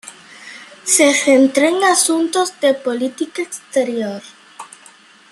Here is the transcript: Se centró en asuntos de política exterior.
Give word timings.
Se 0.83 1.13
centró 1.13 1.67
en 1.67 1.83
asuntos 1.83 2.59
de 2.59 2.73
política 2.73 3.43
exterior. 3.43 4.23